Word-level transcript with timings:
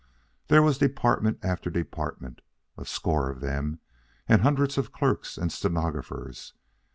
There 0.47 0.63
was 0.63 0.79
department 0.79 1.37
after 1.43 1.69
department, 1.69 2.41
a 2.75 2.85
score 2.85 3.29
of 3.29 3.39
them, 3.39 3.79
and 4.27 4.41
hundreds 4.41 4.79
of 4.79 4.91
clerks 4.91 5.37
and 5.37 5.51
stenographers. 5.51 6.53